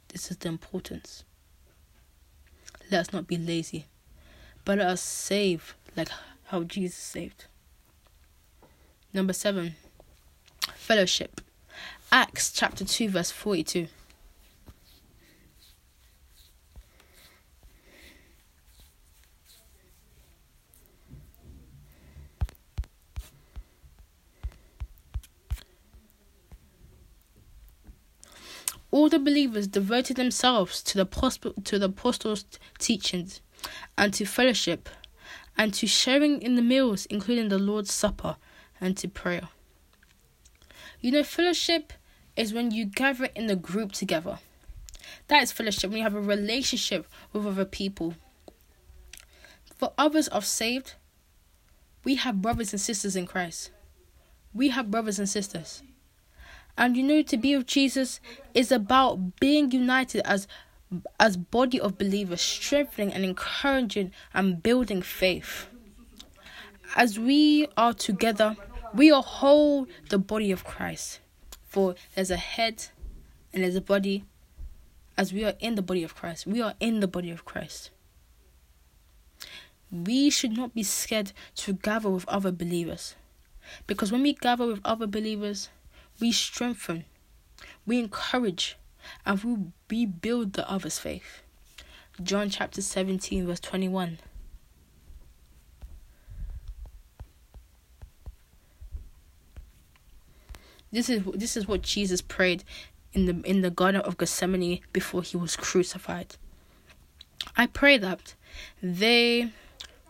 [0.09, 1.24] This is the importance.
[2.92, 3.86] Let us not be lazy,
[4.64, 6.10] but let us save like
[6.46, 7.46] how Jesus saved.
[9.14, 9.76] Number seven,
[10.76, 11.42] fellowship.
[12.12, 13.88] Acts chapter 2, verse 42.
[28.96, 32.46] All the believers devoted themselves to the, to the apostles'
[32.80, 33.41] teachings
[33.98, 34.88] and to fellowship
[35.58, 38.38] and to sharing in the meals, including the Lord's Supper,
[38.80, 39.50] and to prayer.
[41.02, 41.91] You know, fellowship
[42.38, 44.39] is when you gather in a group together.
[45.28, 48.16] That is fellowship when you have a relationship with other people.
[49.78, 50.93] For others are saved,
[52.06, 53.72] we have brothers and sisters in Christ.
[54.54, 55.84] We have brothers and sisters.
[56.78, 58.20] And you know, to be with Jesus
[58.54, 60.48] is about being united as
[61.20, 65.68] as body of believers, strengthening and encouraging and building faith.
[66.96, 68.56] As we are together,
[68.94, 71.20] we are whole the body of Christ.
[71.68, 72.88] For there's a head
[73.52, 74.26] and there's a body.
[75.18, 77.90] As we are in the body of Christ, we are in the body of Christ.
[79.92, 83.16] We should not be scared to gather with other believers.
[83.88, 85.70] Because when we gather with other believers,
[86.20, 87.05] we strengthen,
[87.86, 88.78] we encourage,
[89.26, 89.57] and we
[89.89, 91.41] rebuild the other's faith.
[92.24, 94.20] John chapter 17, verse 21.
[100.91, 102.63] This is this is what Jesus prayed
[103.11, 106.38] in the in the Garden of Gethsemane before he was crucified.
[107.57, 108.34] I pray that
[108.82, 109.51] they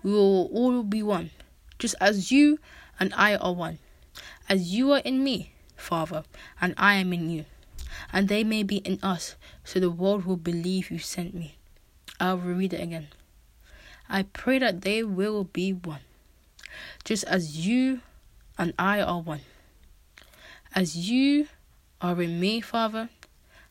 [0.04, 1.32] will all be one,
[1.80, 2.60] just as you
[3.00, 3.80] and I are one,
[4.48, 5.55] as you are in me,
[5.86, 6.24] Father,
[6.60, 7.46] and I am in you,
[8.12, 11.58] and they may be in us, so the world will believe you sent me.
[12.20, 13.10] I'll read it again.
[14.10, 16.02] I pray that they will be one,
[17.04, 18.02] just as you
[18.58, 19.42] and I are one.
[20.74, 21.48] As you
[22.02, 23.10] are in me, Father,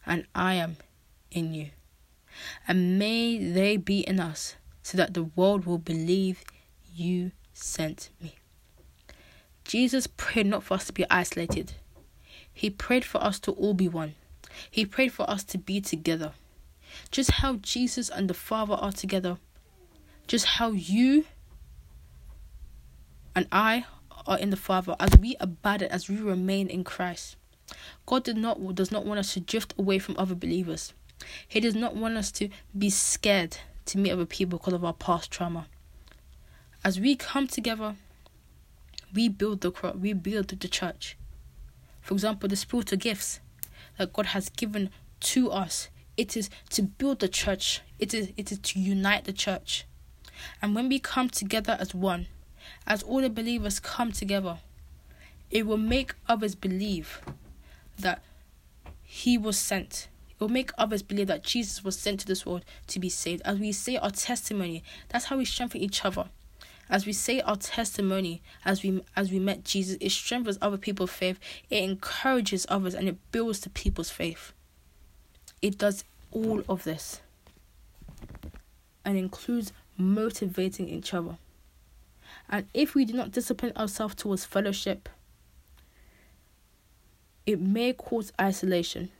[0.06, 0.76] and I am
[1.32, 1.70] in you.
[2.68, 6.44] And may they be in us, so that the world will believe
[6.94, 8.36] you sent me.
[9.64, 11.72] Jesus prayed not for us to be isolated.
[12.54, 14.14] He prayed for us to all be one.
[14.70, 16.32] He prayed for us to be together.
[17.10, 19.38] Just how Jesus and the Father are together.
[20.26, 21.26] Just how you
[23.34, 23.84] and I
[24.26, 27.36] are in the Father as we abide as we remain in Christ.
[28.06, 30.92] God did not does not want us to drift away from other believers.
[31.46, 34.92] He does not want us to be scared to meet other people because of our
[34.92, 35.66] past trauma.
[36.84, 37.96] As we come together,
[39.14, 41.16] we build the we build the church.
[42.04, 43.40] For example, the spiritual gifts
[43.96, 44.90] that God has given
[45.20, 45.88] to us.
[46.18, 47.80] It is to build the church.
[47.98, 49.86] It is it is to unite the church.
[50.60, 52.26] And when we come together as one,
[52.86, 54.58] as all the believers come together,
[55.50, 57.22] it will make others believe
[57.98, 58.22] that
[59.02, 60.08] he was sent.
[60.28, 63.40] It will make others believe that Jesus was sent to this world to be saved.
[63.46, 66.28] As we say our testimony, that's how we strengthen each other.
[66.90, 71.10] As we say our testimony, as we as we met Jesus, it strengthens other people's
[71.10, 71.38] faith,
[71.70, 74.52] it encourages others, and it builds the people's faith.
[75.62, 77.20] It does all of this
[79.04, 81.36] and includes motivating each other.
[82.48, 85.08] And if we do not discipline ourselves towards fellowship,
[87.46, 89.10] it may cause isolation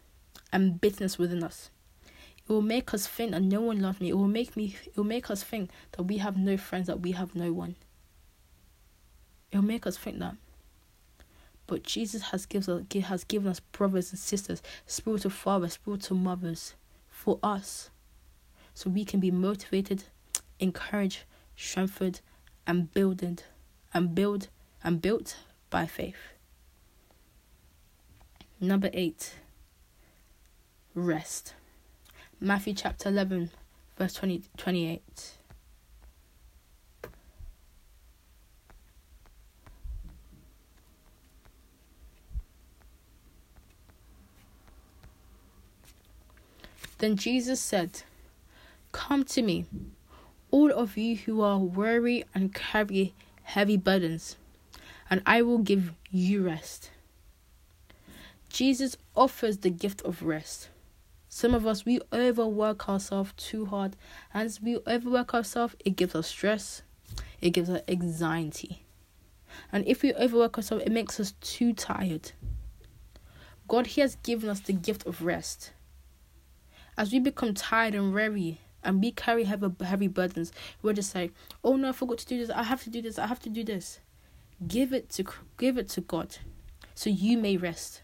[0.53, 1.71] and bitterness within us.
[2.47, 4.11] It will make us think that no one loves me.
[4.11, 7.01] It will make me it will make us think that we have no friends, that
[7.01, 7.77] we have no one.
[9.51, 10.37] It will make us think that.
[11.67, 16.75] But Jesus has gives us has given us brothers and sisters, spiritual fathers, spiritual mothers
[17.09, 17.89] for us.
[18.75, 20.05] So we can be motivated,
[20.59, 21.21] encouraged,
[21.57, 22.21] strengthened,
[22.67, 23.45] and builded
[23.95, 24.49] and build
[24.83, 25.37] and built
[25.71, 26.35] by faith.
[28.61, 29.35] Number eight,
[30.95, 31.55] rest.
[32.41, 33.51] Matthew chapter 11,
[33.97, 35.03] verse 20, 28.
[46.99, 48.03] Then Jesus said,
[48.93, 49.67] Come to me,
[50.51, 53.13] all of you who are weary and carry
[53.43, 54.37] heavy burdens,
[55.11, 56.91] and I will give you rest.
[58.49, 60.69] Jesus offers the gift of rest.
[61.37, 63.97] Some of us, we overwork ourselves too hard.
[64.33, 66.83] And as we overwork ourselves, it gives us stress,
[67.41, 68.85] it gives us anxiety.
[69.73, 72.31] And if we overwork ourselves, it makes us too tired.
[73.67, 75.73] God, He has given us the gift of rest.
[76.97, 81.33] As we become tired and weary, and we carry heavy, heavy burdens, we're just like,
[81.65, 82.49] oh no, I forgot to do this.
[82.51, 83.19] I have to do this.
[83.19, 83.99] I have to do this.
[84.69, 85.25] Give it to
[85.59, 86.37] give it to God,
[86.95, 88.03] so you may rest.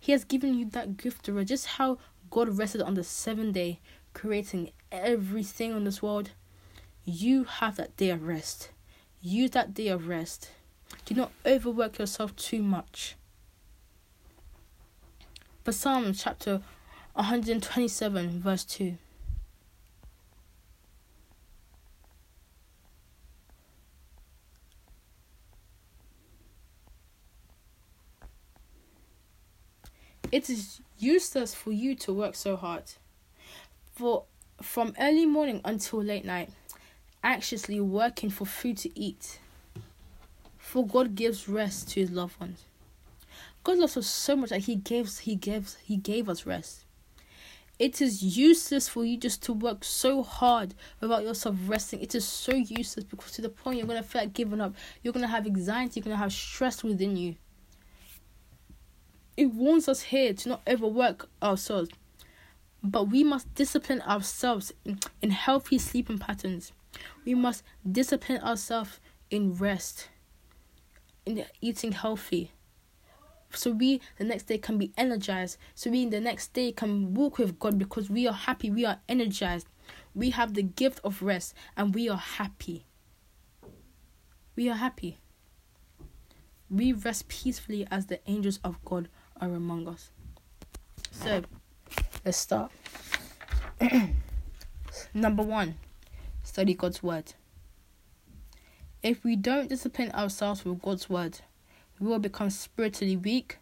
[0.00, 1.30] He has given you that gift.
[1.46, 1.98] Just how
[2.34, 3.78] God rested on the seventh day,
[4.12, 6.30] creating everything on this world.
[7.04, 8.70] You have that day of rest.
[9.22, 10.50] Use that day of rest.
[11.04, 13.14] Do not overwork yourself too much.
[15.62, 16.60] For Psalm chapter
[17.12, 18.98] 127, verse 2.
[30.32, 32.84] It is useless for you to work so hard.
[33.94, 34.24] For
[34.62, 36.50] from early morning until late night,
[37.22, 39.38] anxiously working for food to eat.
[40.58, 42.64] For God gives rest to his loved ones.
[43.64, 46.84] God loves us so much that He gives, He gives, He gave us rest.
[47.78, 52.00] It is useless for you just to work so hard without yourself resting.
[52.00, 54.74] It is so useless because to the point you're gonna feel like giving up.
[55.02, 55.98] You're gonna have anxiety.
[55.98, 57.36] You're gonna have stress within you.
[59.36, 61.90] It warns us here to not overwork ourselves,
[62.82, 66.72] but we must discipline ourselves in, in healthy sleeping patterns.
[67.24, 70.08] We must discipline ourselves in rest,
[71.26, 72.52] in eating healthy,
[73.56, 77.38] so we the next day can be energized so we the next day can walk
[77.38, 79.68] with god because we are happy we are energized.
[80.14, 82.86] We have the gift of rest and we are happy.
[84.56, 85.18] We are happy.
[86.70, 89.08] We rest peacefully as the angels of god
[89.44, 90.10] are among us
[91.10, 91.42] so
[92.24, 92.70] let's start
[95.14, 95.74] number one
[96.42, 97.34] study god's word
[99.02, 101.40] if we don't discipline ourselves with god's word
[102.00, 103.58] we will become spiritually weak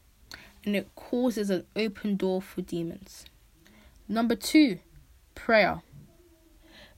[0.64, 3.24] and it causes an open door for demons.
[4.08, 4.78] Number two,
[5.34, 5.82] prayer.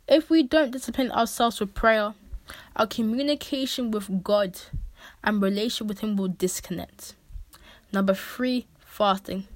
[0.06, 2.14] If we don't discipline ourselves with prayer,
[2.76, 4.60] our communication with God
[5.22, 7.14] and relation with Him will disconnect.
[7.92, 9.48] Number three, fasting.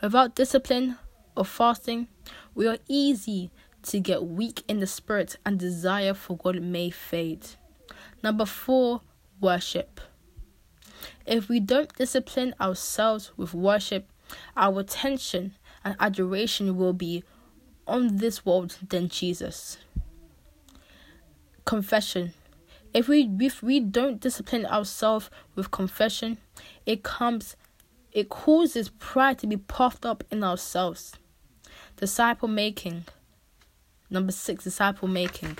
[0.00, 0.96] Without discipline
[1.36, 2.08] of fasting,
[2.54, 3.50] we are easy
[3.82, 7.46] to get weak in the spirit and desire for God may fade.
[8.22, 9.02] Number four,
[9.42, 10.00] worship.
[11.26, 14.10] If we don't discipline ourselves with worship,
[14.56, 17.24] our attention and adoration will be
[17.86, 19.76] on this world than Jesus.
[21.66, 22.32] Confession.
[22.94, 26.38] If we if we don't discipline ourselves with confession,
[26.86, 27.54] it comes
[28.12, 31.14] it causes pride to be puffed up in ourselves.
[31.96, 33.04] Disciple making.
[34.10, 35.58] Number six, disciple making.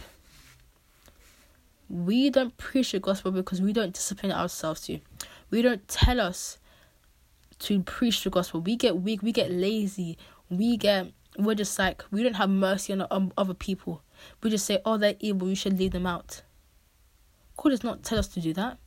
[1.88, 5.00] We don't preach the gospel because we don't discipline ourselves to.
[5.50, 6.58] We don't tell us
[7.60, 8.60] to preach the gospel.
[8.60, 10.18] We get weak, we get lazy,
[10.50, 14.02] we get we're just like we don't have mercy on, other people.
[14.42, 15.48] We just say, "Oh, they're evil.
[15.48, 16.42] You should leave them out."
[17.56, 18.78] God does not tell us to do that.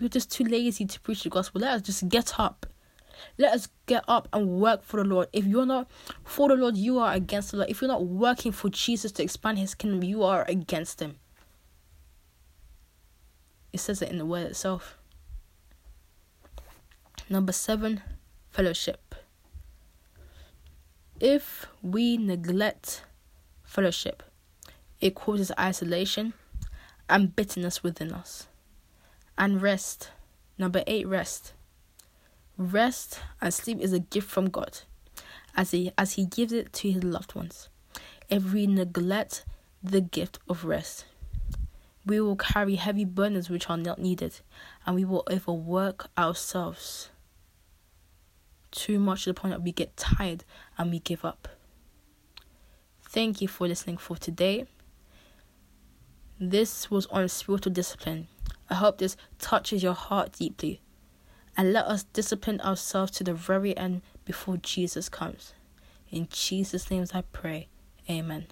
[0.00, 1.60] We're just too lazy to preach the gospel.
[1.60, 2.66] Let us just get up.
[3.36, 5.28] Let us get up and work for the Lord.
[5.32, 5.90] If you're not
[6.24, 7.70] for the Lord, you are against the Lord.
[7.70, 11.16] If you're not working for Jesus to expand His kingdom, you are against Him.
[13.72, 14.96] It says it in the word itself.
[17.28, 18.02] Number seven,
[18.48, 19.14] fellowship.
[21.20, 23.04] If we neglect
[23.62, 24.22] fellowship,
[25.00, 26.32] it causes isolation
[27.08, 28.46] and bitterness within us.
[29.40, 30.10] And rest.
[30.58, 31.54] Number eight, rest.
[32.58, 34.80] Rest and sleep is a gift from God
[35.56, 37.70] as he, as he gives it to his loved ones.
[38.28, 39.46] If we neglect
[39.82, 41.06] the gift of rest,
[42.04, 44.40] we will carry heavy burdens which are not needed,
[44.84, 47.08] and we will overwork ourselves
[48.70, 50.44] too much to the point that we get tired
[50.76, 51.48] and we give up.
[53.08, 54.66] Thank you for listening for today.
[56.38, 58.28] This was on spiritual discipline.
[58.70, 60.80] I hope this touches your heart deeply.
[61.56, 65.52] And let us discipline ourselves to the very end before Jesus comes.
[66.10, 67.68] In Jesus' name I pray.
[68.08, 68.46] Amen.